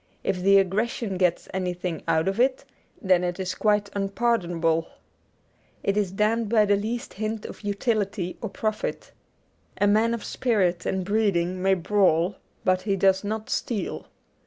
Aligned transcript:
If 0.23 0.41
the 0.41 0.57
aggression 0.57 1.17
gets 1.17 1.47
anything 1.53 2.01
out 2.07 2.27
of 2.27 2.39
it, 2.39 2.65
then 2.99 3.23
it 3.23 3.39
is 3.39 3.53
quite 3.53 3.91
unpardonable. 3.93 4.87
It 5.83 5.95
is 5.95 6.11
damned 6.11 6.49
by 6.49 6.65
the 6.65 6.75
least 6.75 7.13
hint 7.13 7.45
of 7.45 7.61
utility 7.61 8.35
or 8.41 8.49
profit. 8.49 9.11
A 9.79 9.85
man 9.85 10.15
of 10.15 10.23
spirit 10.23 10.87
and 10.87 11.05
breeding 11.05 11.61
may 11.61 11.75
brawl, 11.75 12.37
but 12.63 12.81
he 12.81 12.95
does 12.95 13.23
not 13.23 13.51
steal. 13.51 14.07